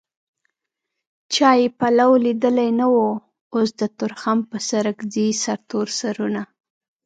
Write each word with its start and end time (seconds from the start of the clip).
چا 1.33 1.49
يې 1.59 1.67
پلو 1.79 2.11
ليدلی 2.23 2.69
نه 2.79 2.87
و 2.93 2.95
اوس 3.55 3.69
د 3.79 3.81
تورخم 3.97 4.39
په 4.49 4.57
سرک 4.69 4.97
ځي 5.13 5.27
سرتور 5.43 5.87
سرونه 5.99 6.41